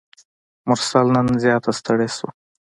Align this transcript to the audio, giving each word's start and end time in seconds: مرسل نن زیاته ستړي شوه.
مرسل 0.67 1.05
نن 1.15 1.27
زیاته 1.43 1.71
ستړي 1.79 2.09
شوه. 2.15 2.29